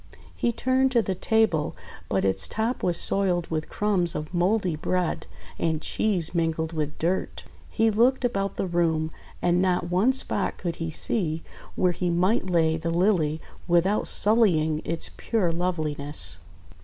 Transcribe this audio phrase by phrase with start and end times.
[0.35, 1.75] He turned to the table,
[2.09, 5.27] but its top was soiled with crumbs of mouldy bread
[5.59, 7.43] and cheese mingled with dirt.
[7.69, 9.11] He looked about the room,
[9.43, 11.43] and not one spot could he see
[11.75, 16.39] where he might lay the Lily without sullying its pure loveliness.